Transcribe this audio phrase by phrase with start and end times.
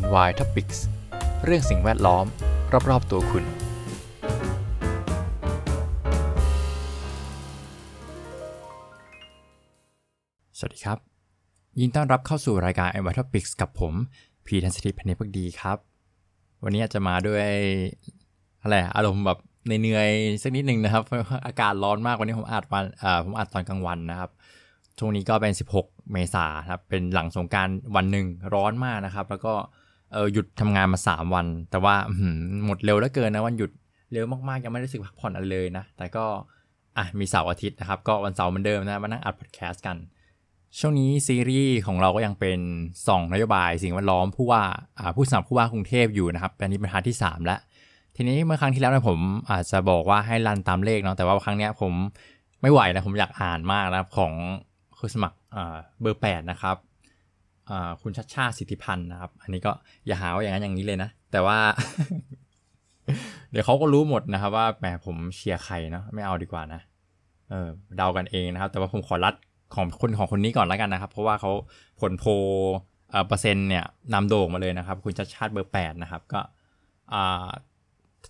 [0.00, 0.78] NY Topics
[1.44, 2.26] เรื่องสิ่งแวดล้อม
[2.90, 3.44] รอบ ๆ ตัวคุณ
[10.58, 10.98] สวัสดีครับ
[11.80, 13.92] ยินต้อนรับเข้าสู่รายการ NY Topics กับผม
[14.46, 15.78] พีทันสถิตพันธ์พักดีครับ
[16.64, 17.46] วันนี้อาจจะมาด้วย
[18.62, 21.02] อะไรอารมณ์แบบเหนื่อยๆสักนิดหนึ่งนะครับ
[21.46, 24.30] อากาศร้อนมากวันนี้ผมอัดวันอ่าผมอัดตอนกลางวันนะครับ
[24.98, 29.54] ช่วงนี้ก็เป็น 16 เมษายนครับ เป็นหลังสงกรานต์วันหนึ่งร้อนมากนะครับ แล้วก็
[30.12, 33.70] เออหยุดทำงานมา 3 วัน แต่ว่าหมดเร็วเหลือเกินนะวันหยุด
[34.12, 36.24] เร็วมากๆ ยังไม่ได้รู้สึกพักผ่อนอะไรเลยนะ แต่ก็
[36.98, 39.96] อะมีเสาร์อาทิตย์นะครับ ก็วันเสาร์เหมือนเดิมนะ มานั่งอัดพอดแคสต์กัน
[40.78, 42.58] ช่วงนี้ซีรีส์ของเราก็ยังเป็น
[43.06, 44.62] ส่องนโยบาย สิ่งแวดล้อมผู้ว่า
[44.98, 47.60] อ่าผู้สมัครผู้ว่ากรุงเทพอยู่นะครับอันนี้เป็น part ที่ 3 แล้ว
[48.16, 49.18] ทีนี้เมื่อครั้งที่แล้วเนี่ยผม
[49.50, 51.92] อาจจะบอกว่าให้ run ตามเลขเนาะแต่ว่าครั้งเนี้ยผม
[52.62, 54.32] ไม่ไหวนะผมอยากอ่านมากนะครับของ
[55.04, 55.36] ผู้สมัคร
[56.00, 56.76] เบอร์ 8 นะครับ
[58.02, 59.72] คุณชัดชาติสิทธิพันธ์นะครับ อันนี้ก็
[60.06, 61.58] อย่าหาว่าอย่างนั้นอย่างนี้เลยนะ แต่ว่า
[63.50, 66.80] เดี๋ยวเขาก็รู้หมดนะครับ ว่าแหมผมเชียร์ใครเนาะไม่เอาดีกว่านะ
[67.50, 69.34] เออเดากันเองนะครับ แต่ว่าผมขอรัด
[69.74, 71.52] ของคนของคนนี้ก่อนแล้วกันนะครับ เพราะว่าเขา
[72.00, 72.24] ผลโพ
[73.26, 76.40] เปอร์เซ็นต์เนี่ยนำโด่งมาเลยนะครับ คุณชัดชาติเบอร์ 8 นะครับ ก็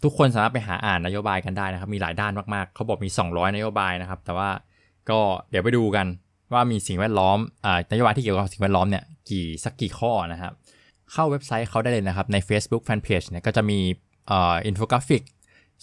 [0.05, 4.49] ทุกคนสามารถไปหาอ่านนโยบายกันได้นะครับ มีหลายด้านมากๆ เขาบอกมี 200 นโยบายนะครับ แต่ว่า
[5.11, 5.19] ก็
[5.51, 6.07] เดี๋ยวไปดูกัน
[6.53, 10.53] ว่ามีสิ่งแวดล้อมอ่านโยบายที่เกี่ยวกับสิ่งแวดล้อมเนี่ยกี่สักกี่ข้อนะครับ
[11.13, 13.79] เข้าเว็บไซต์เขาได้เลยนะครับ ใน Facebook Fanpage เนี่ยก็จะมี
[14.31, 15.23] อ่ออินโฟกราฟิก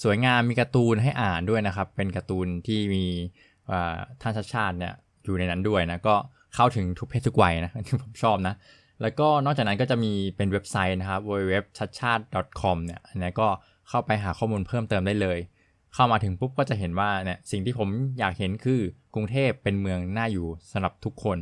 [0.04, 3.04] สวยงามมีการ์ตูนให้อ่านด้วยนะครับ เป็นการ์ตูนที่มี
[3.72, 6.16] อ่าท่านชัชชาติเนี่ยอยู่ในนั้นด้วยนะก็
[6.56, 8.56] เข้าถึงทุกเพศทุกวัยนะที่ผมชอบนะ
[9.02, 12.24] แล้วก็นอกจากนั้นก็จะมีเป็นเว็บไซต์นะครับ www ชัชชาติ
[12.62, 13.48] .com เนี่ยอันนี้ก็
[13.90, 15.38] เข้าไปหาข้อมูลเพิ่มเติมได้เลย
[15.94, 17.90] เข้ามาถึงปุ๊บก็จะเห็นว่าเนี่ยสิ่งที่ผม
[18.20, 18.80] อยากเห็นคือ
[19.16, 21.38] กรุงเทพเป็นเมืองน่าอยู่สำหรับทุกคน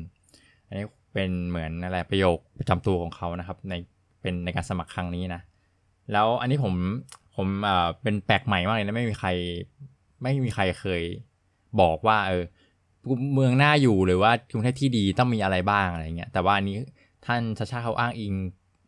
[0.67, 3.73] อันนี้เป็นเหมือนอะไรประโยคประจำตัวของเขานะครับ ใน
[4.21, 5.41] เป็นในการสมัครครั้งนี้นะ
[6.11, 6.73] แล้วอันนี้ผม
[7.35, 9.29] ผมเอ่อเป็นแปลกใหม่มากเลยนะไม่มีใคร
[10.23, 11.01] ไม่มีใครเคย
[11.81, 12.43] บอกว่าเออ
[13.33, 16.77] เมืองน่าอยู่หรือว่ากรุงเทพที่ดีต้องมีอะไรบ้างอะไรเงี้ยแต่ว่าอันนี้
[17.25, 18.33] ท่านชาชาเขาอ้างอิง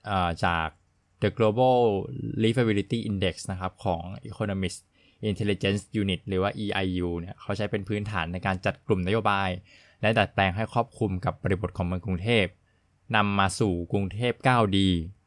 [0.06, 0.68] เอ่อจาก
[1.22, 1.80] The Global
[2.44, 4.80] Livability Index นะครับของ Economist
[5.30, 9.50] Intelligence Unit หรือว่า EIU เนี่ยเขาใช้เป็นพื้นฐานในการจัดกลุ่มนโยบาย
[10.02, 12.46] และดัดแปลงให้ครอบคลุมกับบริบทของเมืองกรุงเทพ
[13.16, 14.78] นำมาสู่กรุงเทพ 9D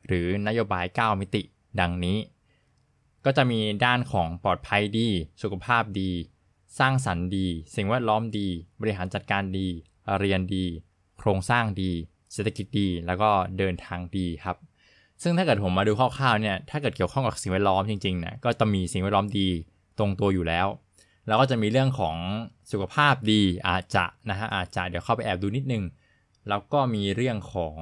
[0.06, 1.42] หรือนโยบาย 9 มิติ
[1.80, 2.18] ดังนี้
[3.24, 5.08] ก็จะมีด้านของปลอดภัยดี
[5.42, 6.10] สุขภาพดี
[6.78, 8.48] สร้างสรรค์ดี สิ่งแวดล้อมดี
[8.80, 9.68] บริหารจัดการดี
[10.20, 10.64] เรียนดี
[11.18, 11.92] โครงสร้างดี
[12.32, 14.56] เศรษฐกิจดี แล้วก็เดินทางดีครับ
[15.22, 19.48] ซึ่งถ้าเกิดผมมาดูคร่าวๆเนี่ย ถ้าเกิดเกี่ยวข้องกับสิ่งแวดล้อมจริงๆนี่ยก็จะมีสิ่งแวดล้อมดี
[19.98, 20.66] ตรงตัวอยู่แล้ว
[21.26, 22.16] แล้วก็จะมีเรื่องของ
[22.72, 25.84] สุขภาพดีอาจจะนะฮะอาจจะเดี๋ยวเข้าไปแอบดูนิดนึง
[26.48, 27.74] แล้วก็มีเรื่องของ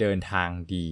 [0.00, 0.86] เดินทางดี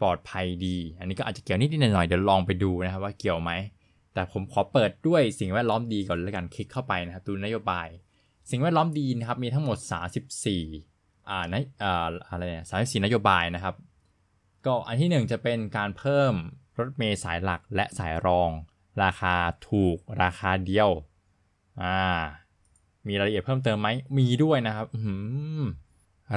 [0.00, 3.52] ปลอดภัยดี อันนี้ก็อาจจะเกี่ยวนิดๆหน่อยเดี๋ยวลองไปดูนะครับว่าเกี่ยวไหม
[4.14, 7.88] แต่ผมขอเปิดด้วยสิ่งแวดล้อมดีก่อนแล้วกันคลิกเข้าไปนะครับดูนโยบาย
[8.50, 9.78] สิ่งแวดล้อมดีนะครับมีทั้งหมด
[10.54, 13.74] 34อ่านะอ่าอะไรเนี่ย34นโยบายนะครับ
[14.66, 16.32] ก็อันที่หนึ่งจะเป็นการเพิ่ม
[16.78, 18.50] รถเมล์สายหลักและสายรอง
[19.02, 19.34] ราคา
[19.68, 20.90] ถูกราคาเดียว
[21.82, 21.98] อ่า
[23.08, 25.14] มีรายละเอียดเพิ่มเติมไหม มีด้วยนะครับอื้อหื
[25.60, 25.62] อ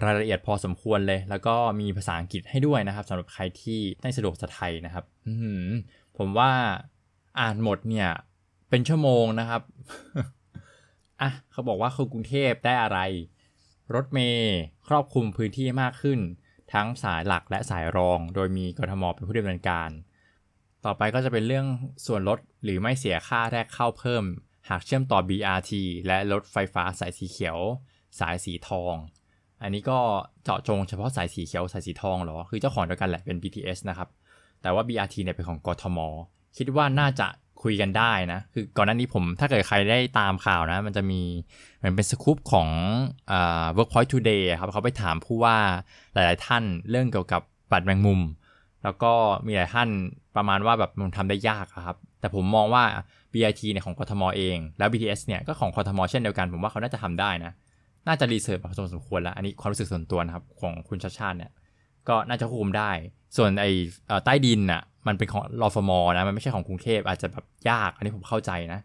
[0.03, 5.65] รายละเอียดพอสมควรเลย แล้วก็มีภาษาอังกฤษให้ด้วยนะครับสำหรับใครที่ไม่สะดวกสะไทยนะครับอื้อหือ
[6.17, 6.51] ผมว่า
[7.39, 8.09] อ่านหมดเนี่ย
[8.69, 9.61] เป็นชั่วโมงนะครับ
[11.21, 12.99] อะ เขาบอกว่าคือกรุงเทพได้อะไร
[13.95, 16.19] รถเมล์ครอบคลุมพื้นที่มากขึ้น
[16.73, 19.89] ทั้งสายหลักและสายรอง โดยมีกทมเป็นผู้ดำเนินการ
[20.85, 21.65] ต่อไปก็จะเป็นเรื่อง
[22.05, 24.23] ส่วนลดหรือไม่เสียค่าแรกเข้าเพิ่ม
[24.69, 25.71] หากเชื่อมต่อ BRT
[26.07, 27.57] และรถไฟฟ้าสายสีเขียว
[28.19, 28.95] สายสีทอง
[29.61, 29.99] อันนี้ก็
[30.43, 34.09] เจาะจงเฉพาะสายสีเขียวสายสีทองเหรอ คือเจ้าของเดียวกันแหละเป็น BTS นะครับ
[34.61, 35.99] แต่ว่า BRT เนี่ยเป็นของกทม
[36.57, 37.27] คิดว่าน่าจะ
[37.63, 41.21] คุยกันได้นะ คือก่อนหน้านี้ผมถ้าเกิดใครได้ตามข่าวนะ มันจะมี
[41.77, 42.69] เหมือนเป็นสกู๊ปของ
[43.31, 45.57] อ่า Workpoint Today ครับเขาไปถามผู้ว่า
[46.13, 47.41] หลาย ๆ ท่านเรื่องเกี่ยวกับ
[47.71, 48.19] บัตรแมงมุม
[48.83, 49.13] แล้วก็
[49.45, 49.89] มีหลายท่าน
[50.35, 52.83] ประมาณว่าแบบมันทำได้ยากครับ แต่ผมมองว่า
[53.33, 57.51] BIT เนี่ยของกทมเอง แล้ว BTS เนี่ยก็ของกทมเช่นเดียวกัน ผมว่าเขาน่าจะทำได้นะ
[58.07, 61.51] น่าจะรีเสิร์ชพอสมควรแล้ว อันนี้ความรู้สึกส่วนตัวนะครับของคุณชาชาติเนี่ย
[62.09, 62.91] ก็น่าจะควบคุมได้
[63.37, 63.71] ส่วนไอ้
[64.25, 68.79] ใต้ดินน่ะ มันเป็นของรอฟมอนะ มันไม่ใช่ของกรุงเทพอาจจะแบบยาก อันนี้ผมเข้าใจนะ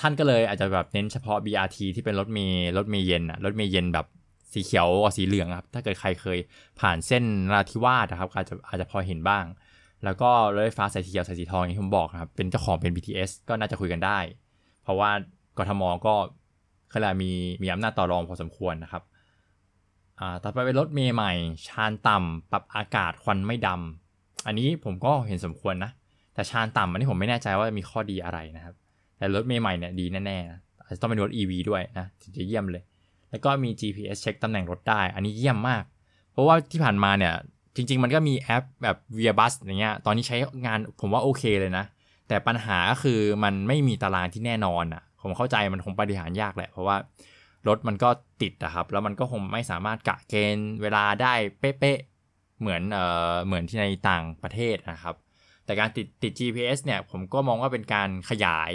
[0.00, 4.06] ท่านก็เลยอาจจะแบบเน้นเฉพาะ BRT ที่เป็นรถเมล์รถเมล์เย็นอะรถเมล์เย็นแบบ
[4.52, 6.38] สีเขียวกับสีเหลืองครับ ถ้าเกิดใครเคย
[6.80, 9.44] ผ่านเส้นนราธิวาสนะครับอาจจะอาจจะพอเห็นบ้าง
[10.04, 14.18] แล้วก็รถไฟฟ้าสายสีเขียวสายสีทองอย่างที่ผมบอกนะครับ เป็นเจ้าของเป็น BTS ก็น่าจะคุยกันได้
[14.82, 15.10] เพราะว่า
[15.58, 16.14] กทมก็
[16.92, 17.30] ขาเรียกว่ามี
[17.62, 19.02] มีอำนาจต่อรองพอสมควรนะครับ
[20.20, 21.32] อ่าต่อไปเป็นรถเมย์ใหม่
[21.66, 25.90] ชานต่ำปรับอากาศควันไม่ดำอันนี้ผมก็เห็นสมควรนะ
[26.34, 28.74] แต่ชานต่ำอันนี้ผมไม่แน่ใจว่ามีข้อดีอะไรนะครับ
[29.18, 32.82] แต่รถเมย์ใหม่เนี่ยดีแน่ๆอาจจะต้องเป็นรถ EV ด้วยนะถึงจะเยี่ยมเลย
[33.30, 35.84] แล้วก็มี GPS เช็คตำแหน่งรถได้ อันนี้เยี่ยมมาก
[36.32, 37.34] เพราะว่าที่ผ่านมาเนี่ย
[37.76, 40.36] จริง ๆ มันก็มีแอปแบบ Via Bus อย่างเงี้ยตอนนี้ใช้
[40.66, 41.84] งานผมว่าโอเคเลยนะ
[42.28, 46.96] แต่ปัญหาก็คือมันไม่มีตารางที่แน่นอนอะผมเข้าใจมันคงบริหารยากแหละ เพราะว่า
[47.68, 48.10] รถมันก็
[48.42, 55.14] ติดอะครับ แล้วมันก็คงไม่สามารถกะเกณฑ์เวลาได้เป๊ะๆเหมือนเอ่อเหมือนที่ในต่างประเทศนะครับ
[55.64, 58.72] แต่การติดติด GPS เนี่ยผมก็มองว่าเป็นการขยาย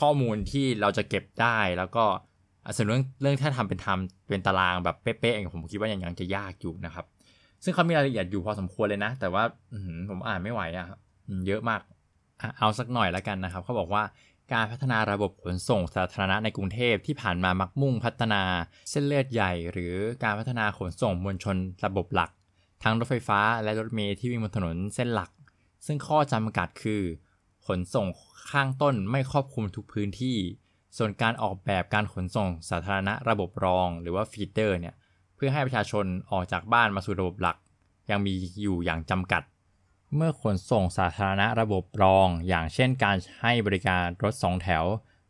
[0.00, 2.04] ข้อมูลที่เราจะเก็บได้แล้วก็
[2.76, 7.06] ส่วนเรื่องเรื่องถ้าทำเป็นทำเป็นตารางแบบเป๊ะๆเองผมคิดว่ายังยังจะยากอยู่นะครับ
[7.64, 9.42] ซึ่งเขามีรายละเอียดอยู่พอสมควรเลยนะ แต่ว่า
[10.10, 10.86] ผมอ่านไม่ไหวอะ
[11.46, 11.80] เยอะมาก
[12.58, 14.02] เอาสักหน่อยแล้วกันนะครับเขาบอกว่า
[14.52, 18.42] การพัฒนาระบบขนส่งสาธารณะในกรุงเทพที่ผ่านมามักมุ่งพัฒนา
[18.90, 21.56] เส้นเลือดใหญ่ หรือการพัฒนาขนส่งมวลชน
[21.86, 22.30] ระบบหลัก
[22.82, 25.30] ทั้งรถไฟฟ้าและรถเมล์ที่วิ่งบนถนนเส้นหลัก
[25.86, 27.02] ซึ่งข้อจำกัดคือ
[27.66, 28.06] ขนส่ง
[28.50, 30.36] ข้างต้นไม่ครอบคลุมทุกพื้นที่
[30.96, 34.94] ส่วนการออกแบบการขนส่งสาธารณะระบบรอง หรือว่าฟีเดอร์เนี่ย
[35.34, 37.56] เพื่อให้ประชาชนออกจากบ้านมาสู่ระบบหลัก
[38.10, 39.42] ยังมีอยู่อย่างจำกัด
[40.16, 44.84] เมื่อขนส่งสาธารณะระบบรอง อย่างเช่นการให้บริการรถสองแถว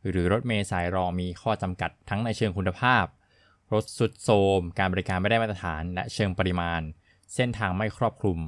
[0.09, 3.05] หรือรถเมล์สายรองมีข้อจำกัดทั้งในเชิงคุณภาพ
[3.73, 6.81] รถสุดโทมการบริการไม่ได้มาตรฐาน และเชิงปริมาณ
[7.35, 8.39] เส้นทางไม่ครอบคลุม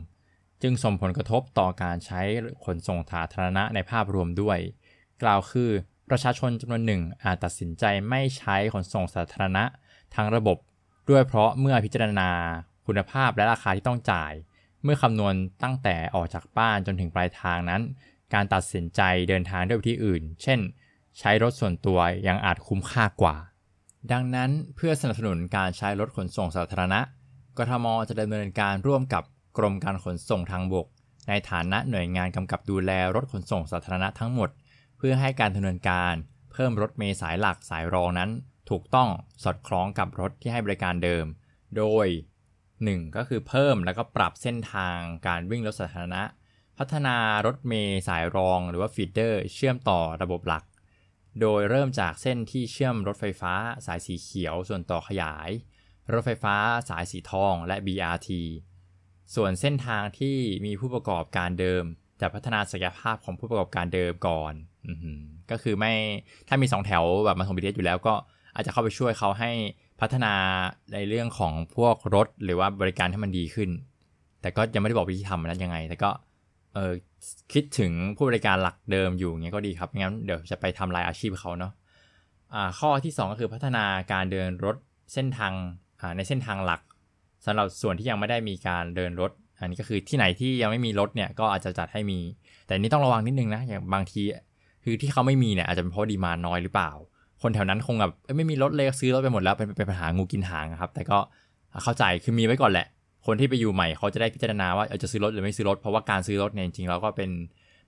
[0.62, 2.20] จึงส่งผลกระทบต่อการใช้
[2.64, 4.58] ขนส่งสาธารณะในภาพรวมด้วย
[5.22, 5.70] กล่าวคือ
[6.11, 9.65] ประชาชนจำนวนหนึ่งอาจตัดสินใจไม่ใช้ขนส่งสาธารณะ
[10.15, 10.59] ทั้งระบบ
[11.11, 12.31] ด้วยเพราะเมื่อพิจารณา
[12.87, 14.33] คุณภาพและราคาที่ต้องจ่าย
[14.83, 17.83] เมื่อคำนวณตั้งแต่ออกจากบ้านจนถึงปลายทางนั้น
[18.35, 20.61] การตัดสินใจเดินทางด้วยวิธีอื่น เช่น
[21.19, 23.37] ใช้รถส่วนตัวยังอาจคุ้มค่ากว่า
[24.12, 27.01] ดังนั้นเพื่อสนับสนุนการใช้รถขนส่งสาธารณะ
[27.59, 29.23] กทมจะดำเนินการร่วมกับ
[29.59, 30.87] กรมการขนส่งทางบก
[31.29, 34.51] ในฐานะหน่วยงานกำกับดูแลรถขนส่งสาธารณะทั้งหมด
[35.06, 36.15] พื่อให้การดำเนินการ
[36.53, 38.31] เพิ่มรถเมล์สายหลักสายรองนั้น
[38.71, 39.09] ถูกต้อง
[39.43, 41.27] สอดคล้องกับรถที่ให้บริการเดิม
[41.77, 42.06] โดย
[42.61, 43.17] 1.
[43.17, 46.23] ก็คือเพิ่มแล้วก็ปรับเส้นทางการวิ่งรถสาธารณะ
[46.79, 47.17] พัฒนา
[47.47, 50.65] รถเมล์สายรองหรือว่าฟีเดอร์ เชื่อมต่อระบบหลัก
[51.41, 53.55] โดยเริ่มจากเส้นที่เชื่อมรถไฟฟ้า
[53.87, 55.51] สายสีเขียวส่วนต่อขยาย
[56.12, 56.56] รถไฟฟ้า
[56.89, 58.31] สายสีทองและ BRT
[59.35, 61.85] ส่วนเส้นทางที่มีผู้ประกอบการเดิม
[62.21, 64.55] จะพัฒนาศักยภาพของผู้ประกอบการเดิมก่อน
[65.50, 65.92] ก็คือไม่
[66.48, 68.14] ถ้ามี2แถวแบบมาส่งบีเอยู่แล้วก็
[68.54, 69.50] อาจจะเข้าไปช่วยเขาให้
[70.00, 70.34] พัฒนา
[70.94, 73.70] ในเรื่องของพวกรถหรือว่าบริการให้มันดีขึ้น
[74.40, 76.10] แต่ก็ยังไม่ได้บอกวิธีทำนั้นยังไง แต่ก็
[76.75, 76.92] เออ
[77.52, 81.72] คิดถึงผู้บริการหลักเดิมอยู่เงี้ยก็ดีครับงั้นเดี๋ยวจะไปทำลายอาชีพเขาเนาะ
[82.54, 84.76] อ่าข้อที่ 2 ก็คือพัฒนาการเดินรถ
[85.12, 85.52] เส้นทาง
[86.00, 86.81] อ่าในเส้นทางหลัก
[87.44, 92.19] สำหรับส่วนที่ยังไม่ได้มีการเดินรถ อันนี้ก็คือที่ไหนที่ยังไม่มีรถเนี่ยก็อาจจะจัดให้มี
[92.66, 94.22] แต่นี้ต้องระวังนิดนึงนะอย่างบางที
[94.84, 96.90] คือที่เขาไม่มีเนี่ยอาจจะเป็นเพราะดีมาน้อยหรือเปล่า
[97.42, 101.19] คนแถวนั้นคงแบบไม่มีรถเลยซื้อรถไปหมดแล้วเป็นเป็นปัญหางูกินหางครับ แต่ก็
[101.82, 102.86] เข้าใจคือมีไว้ก่อนแหละ
[103.26, 107.31] คนที่ไปอยู่ใหม่เขาจะได้พิจารณาว่าจะซื้อรถหรือไม่ซื้อรถเพราะว่าการซื้อรถเนี่ยจริงๆเราก็เป็น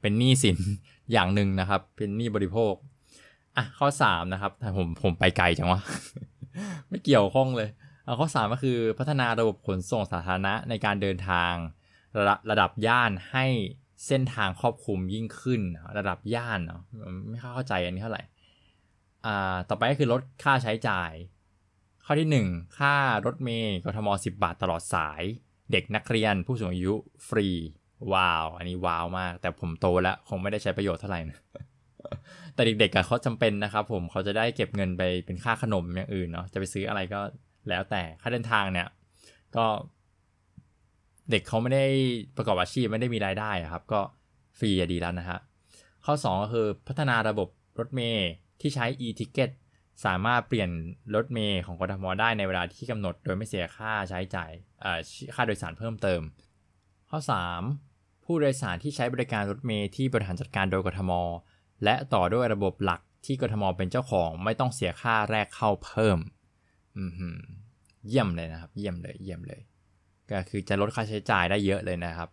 [0.00, 0.58] เป็นหนี้สิน
[1.12, 2.74] อย่างหนึ่งนะครับ เป็นหนี้บริโภค
[3.56, 5.80] อะข้อ3นะครับผมผมไปไกลจังวะ
[6.88, 7.68] ไม่เกี่ยวข้องเลย
[8.20, 11.52] ข้อ 3 ก็คือพัฒนาระบบขนส่งสาธารณะในการเดินทาง
[12.16, 13.46] ระระดับย่านให้
[14.06, 15.60] เส้นทางครอบคลุมยิ่งขึ้น
[15.98, 16.82] ระดับย่านเนาะ
[17.28, 18.22] ไม่เข้าใจอันนี้เท่าไหร่
[19.26, 21.12] อ่าต่อไปก็คือลดค่าใช้จ่าย
[22.04, 22.94] ข้อที่ 1 ค่า
[23.26, 25.22] รถเมย์กทม 10 บาทตลอดสาย
[25.72, 26.92] เด็กนักเรียนผู้สูงอายุ
[27.28, 27.48] ฟรี
[28.12, 31.38] ว้าว อันนี้ว้าวมาก แต่ผมโตแล้วคงไม่ได้ใช้ประโยชน์เท่าไหร่นะ
[32.54, 37.20] แต่เด็กๆเขาจำเป็นนะครับผมเขาจะได้เก็บเงินไปเป็นค่าขนมอย่างอื่นเนาะจะไปซื้ออะไรก็
[37.68, 38.88] แล้วแต่ค่าเดินทางเนี่ย
[39.56, 39.64] ก็
[41.30, 41.86] เด็กเขาไม่ได้
[42.36, 44.00] ประกอบอาชีพไม่ได้มีรายได้ครับ ก็
[44.58, 45.38] ฟรีดีแล้วนะฮะ
[46.04, 48.28] ข้อ 2 ก็คือพัฒนาระบบรถเมย์
[48.60, 49.50] ที่ใช้ e-ticket
[50.04, 50.70] สามารถเปลี่ยน
[51.14, 54.50] รถเมย์ของกทมได้ในเวลาที่กำหนด โดยไม่เสียค่าใช้จ่าย
[55.34, 56.20] ค่าโดยสารเพิ่มเติม
[57.10, 57.18] ข้อ
[57.72, 61.12] 3 ผู้โดยสารที่ใช้บริการรถเมย์ที่บริหารจัดการโดยกทม
[61.84, 66.18] และต่อด้วยระบบหลักที่กทมเป็นเจ้าของไม่ต้องเสียค่าแรกเข้าเพิ่ม
[68.08, 69.60] เยี่ยมเลยนะครับ เยี่ยมเลยเยี่ยมเลย
[70.30, 72.28] ก็คือจะลดค่าใช้จ่ายได้เยอะเลยนะครับ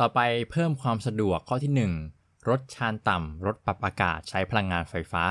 [0.00, 0.20] ต่อไป
[0.50, 5.24] เพิ่มความสะดวกข้อที่ 1 รถชานต่ำ รถปรับอากาศใช้พลังงานไฟฟ้า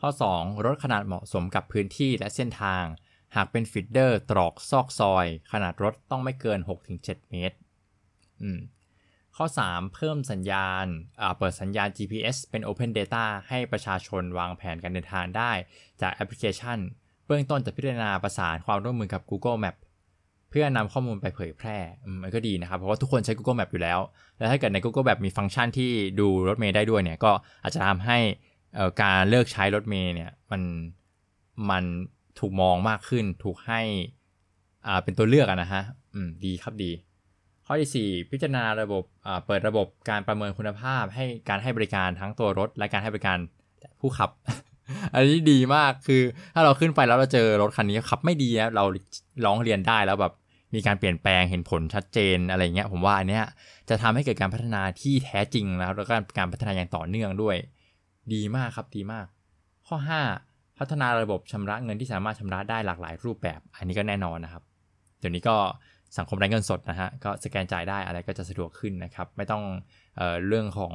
[0.00, 2.84] ข้อ 2 รถขนาดเหมาะสมกับพื้นที่และเส้นทาง
[3.36, 6.60] หากเป็นฟิดเดอร์ตรอกซอกซอย ขนาดรถต้องไม่เกิน
[6.94, 7.56] 6-7 เมตร
[8.42, 8.60] อืม
[9.36, 10.86] ข้อ 3 เพิ่มสัญญาณ
[11.38, 15.52] เปิดสัญญาณ GPS เป็น Open Data ให้ประชาชนวางแผนการเดินทางได้
[16.00, 16.78] จากแอปพลิเคชัน
[17.26, 19.76] เบื้องต้นจะพิจารณาประสานความร่วมมือกับ Google Map
[20.50, 21.76] เพื่อนำข้อมูลไปเผยแพร่
[22.22, 23.98] มันก็ดีนะครับ เพราะว่าทุกคนใช้ Google Map อยู่แล้ว
[24.38, 25.90] แล้วถ้าเกิดใน Google Map มีฟังก์ชันที่
[26.20, 27.30] ดูรถเมย์ได้ด้วยเนี่ยก็
[27.62, 28.18] อาจจะทำให้
[29.02, 30.62] การเลิกใช้รถเมย์เนี่ยมัน
[31.70, 31.84] มัน
[32.38, 33.80] ถูกมองมากขึ้น ถูกให้
[34.86, 35.82] อ่าเป็นตัวเลือกนะฮะ
[36.14, 36.90] อืมดีครับดี
[37.66, 43.38] ข้อที่ 4 พิจารณาระบบอ่าเปิดระบบการประเมินคุณภาพ ให้การให้บริการทั้งตัวรถ และการให้บริการ
[44.00, 44.30] ผู้ขับ
[45.14, 46.22] อันนี้ดีมากคือ
[46.54, 48.84] ถ้าเราขึ้นไปแล้วเราเจอรถคันนี้ขับไม่ดีเรา
[49.44, 50.32] ร้องเรียนได้แล้วแบบ
[50.74, 53.44] มีการเปลี่ยนแปลงเห็นผลชัดเจนอะไรเงี้ยผมว่าอันเนี้ย
[53.88, 57.56] จะทำให้เกิดการพัฒนาที่แท้จริงแล้วแล้วก็การพัฒนาอย่างต่อเนื่องด้วย
[58.34, 59.26] ดีมากครับดีมาก
[59.88, 59.96] ข้อ
[60.40, 64.62] 5 พัฒนาระบบชำระเงินที่สามารถชำระได้หลากหลายรูปแบบ อันนี้ก็แน่นอนนะครับ
[65.20, 65.56] เดี๋ยวนี้ก็
[66.18, 69.62] สังคมไร้เงินสดนะฮะก็สแกนจ่ายได้อะไรก็จะสะดวกขึ้นนะครับ ไม่ต้อง
[70.16, 70.94] เออเรื่องของ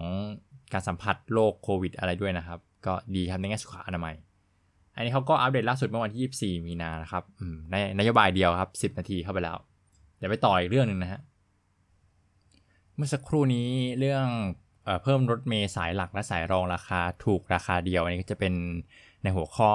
[0.73, 4.15] การสัมผัสโรคโควิด อะไรด้วยนะครับ ก็ดีครับในแง่สุขอนามัย
[4.95, 7.23] อันนี้เขาก็อัปเดตล่าสุดเมื่อวันที่ 24 มีนานะครับ
[7.71, 9.57] ในนโยบายเดียวครับ 10 นาทีเข้าไปแล้ว
[10.17, 11.21] เดี๋ยวไปต่ออีกเรื่องหนึ่งนะฮะ
[12.95, 14.25] เมื่อสักครู่นี้เรื่อง
[14.85, 18.53] เอเพิ่มรถเมย์สายหลักและสายรองราคาถูกราคาเดียว อันนี้ก็จะเป็น
[19.23, 19.71] ในหัวข้อ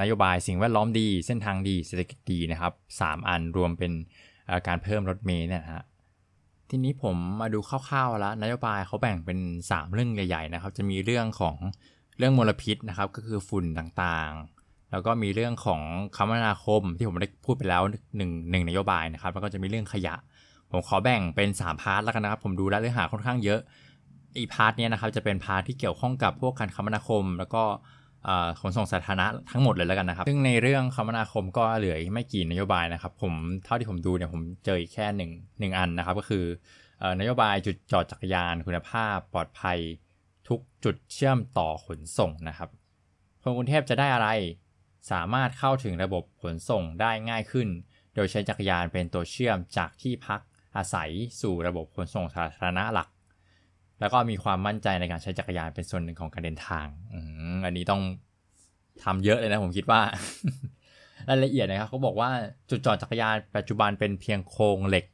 [0.00, 3.92] นโยบายสิ่งแวดล้อมดี เส้นทางดีเศรษฐกิจดีนะครับ 3 อันรวมเป็น
[4.66, 5.84] การเพิ่มรถเมย์เนี่ยฮะ
[6.70, 11.56] ทีนี้ผมมาดูคร่าวๆแล้วนโยบายเขาแบ่งเป็น 3 เรื่องใหญ่ๆนะครับ จะมีเรื่องของ
[12.18, 15.80] เรื่องมลพิษนะครับก็คือฝุ่นต่างๆ แล้วก็มีเรื่องของ
[16.16, 17.82] คมนาคมที่ผมได้พูดไปแล้ว
[18.16, 20.14] หนึ่งหนึ่งนโยบายนะครับ แล้วก็จะมีเรื่องขยะ
[20.70, 23.60] ผมขอแบ่งเป็น 3 part แล้วกันนะครับ ผมดูแล้วเนื้อหาค่อนข้างเยอะ
[24.38, 27.62] อี part เนี้ยนะครับจะเป็น part ที่เกี่ยวข้องกับพวกการคมนาคม แล้วก็
[28.60, 33.32] ขนส่งสาธารณะทั้งหมดเลยแล้วกันนะครับ ซึ่งในเรื่องคมนาคมก็เหลือไม่กี่นโยบายนะครับ ผม
[33.64, 36.44] เท่าที่ผมดูเนี่ยผมเจอแค่หนึ่งหนึ่งอันนะครับ ก็คือ
[37.20, 39.78] นโยบายจุดจอดจักรยานคุณภาพปลอดภัย
[40.48, 42.70] ทุกจุดเชื่อมต่อขนส่งนะครับ
[43.42, 44.28] คนกรุงเทพจะได้อะไร
[45.12, 47.68] สามารถเข้าถึงระบบขนส่งได้ง่ายขึ้น
[48.14, 50.40] โดยใช้จักรยานเป็นตัวเชื่อมจากที่พัก
[50.76, 51.10] อาศัย
[51.40, 53.08] สู่ระบบขนส่งสาธารณะหลัก
[54.00, 57.14] แล้วก็มีความมั่นใจในการใช้จักรยานเป็นส่วนหนึ่งของการเดินทางอ
[57.64, 58.02] อันนี้ต้อง
[59.04, 60.00] ทำเยอะเลยนะผมคิดว่า
[61.28, 62.30] รายละเอียดนะครับเขาบอกว่า
[62.70, 65.04] จุดจอดจักรยานปัจจุบันเป็นเพียงโครงเหล็ก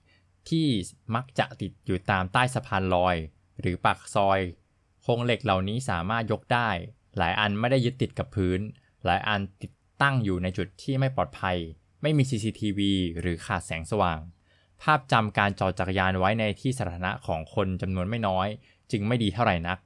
[0.48, 0.66] ที่
[1.14, 3.16] มักจะติดอยู่ตามใต้สะพานลอย
[3.60, 4.40] หรือปากซอย
[5.02, 6.68] โครงเหล็กเหล่านี้สามารถยกได้
[7.18, 8.60] หลายอันไม่ได้ยึดติดกับพื้น
[9.04, 11.56] หลายอันติดตั้งอยู่ในจุดที่ไม่ปลอดภัย
[12.02, 12.80] ไม่มี CCTV
[13.20, 14.20] หรือขาดแสงสว่าง
[14.82, 18.48] ภาพจำการจอดจักรยานไว้ในที่สาธารณะของคนจำนวนไม่น้อย
[18.90, 19.78] จึงไม่ดีเท่าไหร่นัก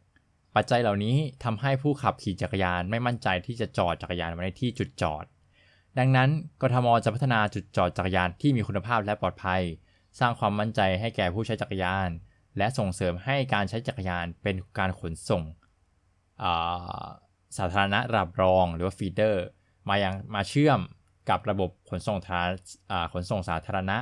[0.55, 5.25] ปัจจัยเหล่านี้ทำให้ผู้ขับขี่จักรยานไม่มั่นใจที่จะจอดจักรยานไว้ในที่จุดจอด
[5.99, 6.29] ดังนั้น
[6.63, 9.63] กทมจะพัฒนาจุดจอดจักรยานที่มีคุณภาพและปลอดภัย
[10.19, 12.09] สร้างความมั่นใจให้แก่ผู้ใช้จักรยาน
[12.59, 15.43] และส่งเสริมให้การใช้จักรยานเป็นการขนส่ง
[17.57, 19.45] สาธารณะรับรองหรือว่าฟีเดอร์
[19.89, 20.81] มายังมาเชื่อม
[21.31, 22.41] กับระบบขนส่งทา
[23.13, 23.99] ขนส่งสาธารณะ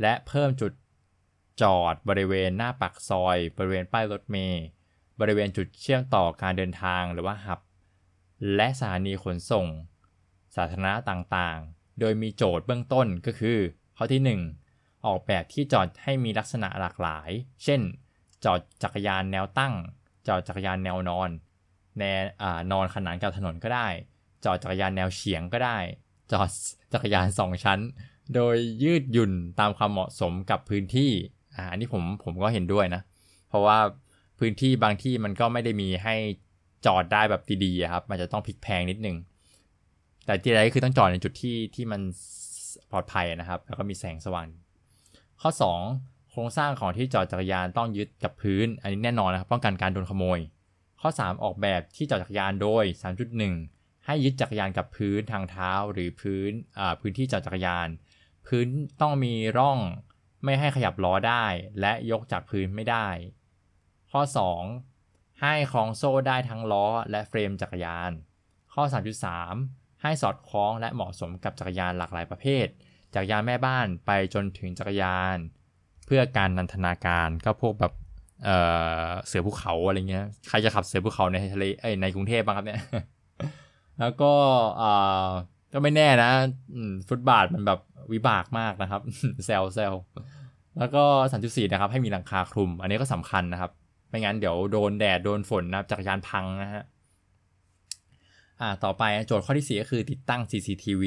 [0.00, 0.72] และเพิ่มจุด
[1.62, 4.64] จอดบริเวณหน้าปากซอย บริเวณป้ายรถเมล์
[5.20, 7.60] บริเวณจุดเชื่อมต่อการเดินทางหรือว่าหับ
[8.54, 9.66] และสถานีขนส่ง
[10.56, 13.58] สาธารณะต่างๆ โดยมีโจทย์เบื้องต้นก็คือ
[13.96, 14.61] ข้อที่ 1
[15.06, 17.30] ออกแบบที่จอดให้มีลักษณะหลากหลาย
[17.64, 17.80] เช่น
[18.44, 19.74] จอดจักรยานแนวตั้ง
[20.28, 21.30] จอดจักรยานแนวนอน
[21.98, 22.02] แน
[22.72, 23.88] นอนขนานกับถนนก็ได้
[24.44, 25.78] จอดจักรยานแนวเฉียงก็ได้
[26.32, 26.48] จอด
[26.92, 27.80] จักรยานสองชั้น
[28.34, 31.10] โดยยืดหยุ่นตามความเหมาะสมกับพื้นที่
[31.70, 33.02] อันนี้ผมผมก็เห็นด้วยนะ
[33.48, 33.78] เพราะว่า
[34.38, 36.14] พื้นที่บางที่มันก็ไม่ได้มีให้
[36.86, 39.16] จอดได้แบบดีๆครับ มันจะต้องพลิกแพงนิดนึง
[40.26, 42.00] แต่ที่ไรก็คือต้องจอดในจุดที่ที่มัน
[42.90, 44.46] ปลอดภัยนะครับ แล้วก็มีแสงสว่าง
[45.42, 45.50] ข้อ
[45.90, 50.38] 2 โครงสร้างของที่จอดจักรยานต้องยึดกับพื้น อันนี้แน่นอนนะครับป้องกันการโดนขโมย
[51.00, 52.84] ข้อ 3 ออกแบบที่จอดจักรยานโดย
[53.44, 56.50] 3.1 ให้ยึดจักรยานกับพื้นทางเท้าหรือพื้น
[57.00, 57.88] พื้นที่จอดจักรยาน
[58.46, 58.66] พื้น
[59.00, 59.78] ต้องมีร่อง
[60.44, 61.44] ไม่ให้ขยับล้อได้
[61.80, 63.08] และยกจากพื้นไม่ได้
[64.12, 64.22] ข้อ
[64.80, 65.42] 2.
[65.42, 68.10] ให้คล้องโซ่ได้ทั้งล้อและเฟรมจักรยาน
[68.74, 68.82] ข้อ
[69.42, 72.68] 3.3 ให้สอดคล้องและเหมาะสมกับจักรยานหลากหลายประเภท
[73.14, 75.36] จากยานแม่บ้านไปจนถึงจักรยาน
[76.06, 77.92] เพื่อการนันทนาการก็พวกแบบ
[78.44, 82.80] เเสือภูเขาอะไรเงี้ยใครจะขับเสือภูเขาในทะเลเอ้ในกรุงเทพบ้างครับเนี่ย
[84.00, 84.32] แล้วก็
[85.72, 86.30] ก็ไม่แน่นะ
[87.08, 87.80] ฟุตบาทมันแบบ
[88.12, 89.02] วิบากมากนะครับ
[89.44, 89.94] เซลเซล
[90.78, 91.04] แล้วก็
[91.42, 93.70] 3.4 นะครับ ให้มีหลังคาคลุม อันนี้ก็สำคัญนะครับ
[94.08, 96.84] ไม่งั้นเดี๋ยวโดนแดด โดนฝนนะจักรยานพังนะฮะ
[98.60, 101.04] อ่าต่อไปโจทย์ข้อที่ 4 ก็คือติดตั้ง CCTV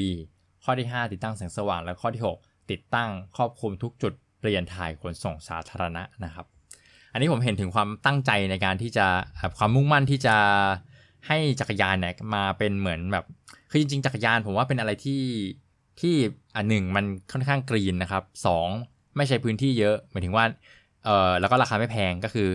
[0.66, 6.46] ข้อที่ 5 ติดตั้งแสงสว่าง และข้อที่ 6 ติดตั้งครอบคลุมทุกจุดเปลี่ยนถ่ายขนส่งสาธารณะนะครับ
[7.12, 9.06] อันนี้ผมเห็นถึงความตั้งใจในการที่จะ
[9.58, 10.36] ความมุ่งมั่นที่จะ
[11.26, 13.24] ให้จักรยานเนี่ยมาเป็นเหมือนแบบ
[13.70, 15.22] คือจริงๆจักรยานผมว่าเป็นอะไรที่
[16.00, 16.14] ที่
[16.56, 18.68] อันหนึ่งมันค่อนข้างกรีนนะครับสอง
[19.16, 20.44] ไม่ใช้พื้นที่เยอะหมายถึงว่า
[21.04, 22.48] เออแล้วก็ราคาไม่แพงก็คือ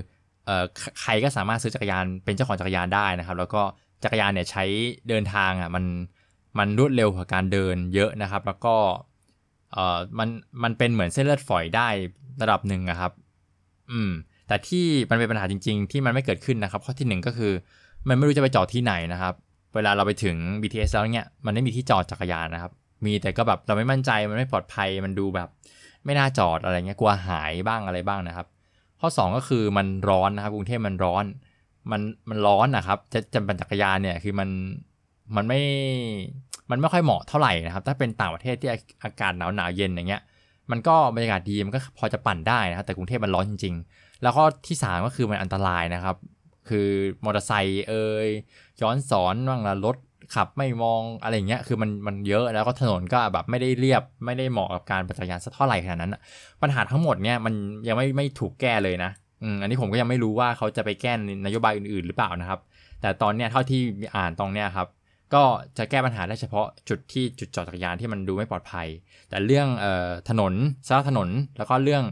[0.45, 0.63] เออ
[1.01, 3.61] ใครก็สามารถซื้อจักรยานเป็นเจ้าของจักรยานได้นะครับ แล้วก็
[4.03, 4.63] จักรยานเนี่ยใช้
[5.09, 5.85] เดินทางอะมัน
[6.57, 8.75] มันรวดเร็วกว่าการเดินเยอะนะครับ แล้วก็
[9.71, 10.29] เออมัน
[10.63, 11.87] มันเป็นเหมือนเส้นเลือดฝอยได้
[12.41, 13.11] ระดับหนึ่งนะครับ
[13.91, 14.11] อืม
[14.47, 17.53] แต่ที่มันเป็นปัญหาจริง ๆ ที่มันไม่เกิดขึ้นนะครับ ข้อที่หนึ่งก็คือ
[18.07, 19.33] มันไม่รู้จะไปจอดที่ไหนนะครับ
[19.75, 22.71] เวลาเราไปถึง BTS แล้วเนี่ยมันไม่มีที่จอดจักรยานนะครับ
[23.05, 25.49] มีแต่ก็แบบเราไม่มั่นใจมันไม่ปลอดภัยมันดูแบบ
[26.05, 28.47] ไม่น่าจอดอะไรเงี้ยกลัวหายบ้างอะไรบ้างนะครับ
[28.99, 31.25] ข้อ 2 ก็คือมันร้อนนะครับกรุงเทพมันร้อน
[31.91, 34.49] มันมันร้อนนะครับ จะจะปั่นจักรยานเนี่ยคือมัน
[35.35, 35.61] มันไม่
[36.71, 38.69] มันไม่ค่อยเหมาะเท่าไหร่นะครับ ถ้าเป็นต่างประเทศที่
[39.03, 40.21] อากาศหนาวหนาวเย็นอย่างเงี้ย
[40.71, 46.15] มันก็บรรยากาศดีมันก็พอจะปั่นได้นะครับ แต่กรุงเทพมันร้อนจริง ๆ แล้วข้อที่3ก็คือมันอันตรายนะครับ
[46.69, 46.87] คือ
[47.23, 48.27] มอเตอร์ไซค์เอ่ย
[48.81, 49.97] ย้อนสอนบ้างละรถ
[50.35, 56.15] ขับไม่มองอะไรเงี้ย คือมันมันเยอะแล้วก็ถนนก็แบบไม่ได้เรียบไม่ได้เหมาะกับการปั่นจักรยานสักเท่าไหร่ขนาดนั้น
[56.61, 57.53] ปัญหาทั้งหมดเนี่ยมัน
[57.87, 59.11] ยังไม่ไม่ถูกแก้เลยนะ
[59.43, 61.13] อืมอันนี้ผมก็ยังไม่รู้ว่าเขาจะไปแก้
[61.45, 62.59] นโยบายอื่นๆ หรือเปล่านะครับ
[63.01, 63.81] แต่ตอนเนี้ยเท่าที่
[64.15, 64.87] อ่านตรงเนี้ยครับ
[65.33, 65.43] ก็
[65.77, 68.87] จะแก้ปัญหาได้เฉพาะจุดที่จุดจอดจักรยานที่มันดูไม่ปลอดภัย
[69.29, 70.53] แต่เรื่องออถนน
[70.87, 72.03] สภาพถนน แล้วก็เรื่อง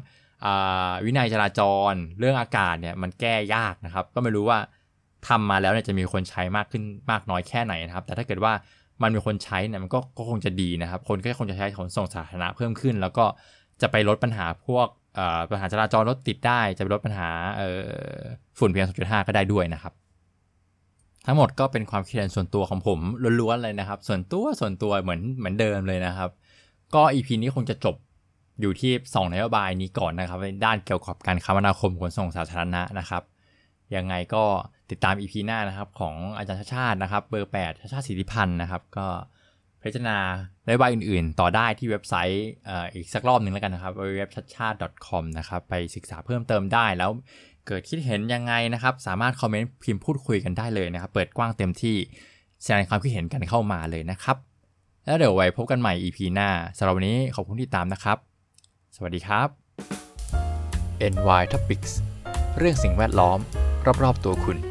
[1.05, 1.61] วินัยจราจ
[1.91, 4.59] ร เรื่องอากาศเนี่ยมันแก้ยากนะครับ ก็ไม่รู้ว่า
[5.27, 8.53] ทำมาแล้วเนี่ยจะมีคนใช้มากขึ้นมากน้อยแค่ไหนนะครับ แต่ถ้าเกิดว่า
[9.01, 13.25] มันมีคนใช้เนี่ยมันก็ก็คงจะดีนะครับ คนก็คงจะใช้ขนส่งสาธารณะเพิ่มขึ้น แล้วก็
[13.81, 14.87] จะไปลดปัญหาพวก
[15.49, 17.29] ปัญหาจราจรรถติดได้ จะไปลดปัญหา
[18.59, 19.93] ฝุ่น PM 2.5 ก็ได้ด้วยนะครับ
[21.29, 22.99] ทั้งหมดก็เป็นความคิดเห็นส่วนตัวของผม
[23.41, 26.29] ล้วนๆเลยนะครับ ส่วนตัวส่วนตัวเหมือนเหมือนเดิมเลยนะครับ
[26.95, 27.95] ก็ EP นี้คงจะจบ
[28.61, 33.23] อยู่ที่2นโยบายนี้ก่อนนะครับ ในด้านเกี่ยวกับการคมนาคมขนส่งสาธารณะนะครับ
[33.95, 34.43] ยังไงก็
[34.89, 39.07] ติดตาม EP หน้านะครับ ของอาจารย์ชาชาตินะครับ เบอร์8ชาชาติสิทธิพันธ์นะครับ ก็
[39.83, 40.17] พิจารณา
[40.65, 42.47] ได้ใบอื่นๆ ต่อได้ที่เว็บไซต์
[42.93, 47.11] อีกสักรอบหนึ่งแล้วกันนะครับเว็บชัดชาติ .com นะครับไปศึกษาเพิ่มเติมได้แล้ว
[47.69, 51.97] เกิดคิดเห็นยังไงนะครับ สามารถคอมเมนต์พิมพ์พูดคุยกันได้เลยนะครับ เปิดกว้างเต็มที่
[52.63, 54.37] แสดงความคิดเห็นกันเข้ามาเลยนะครับ
[55.05, 58.17] แล้วเดี๋ยวไว้พบกันใหม่ EP หน้าสำหรับวันนี้ขอบคุณที่ตามนะครับ
[58.95, 59.47] สวัสดีครับ
[61.13, 61.91] NY Topics
[62.57, 63.39] เรื่องสิ่งแวดล้อม
[64.03, 64.68] รอบๆตัวคุณ